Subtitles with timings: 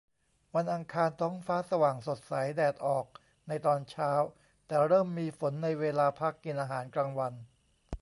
[0.55, 3.05] วันอังคารท้องฟ้าสว่างสดใส แดดออก
[3.47, 4.11] ในตอนเช้า
[4.67, 7.33] แต่เริ่มมีฝนในเวลาพักกินอาหารกลางวัน